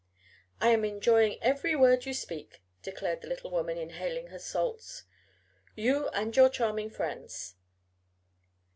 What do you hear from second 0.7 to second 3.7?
enjoying every word you speak," declared the little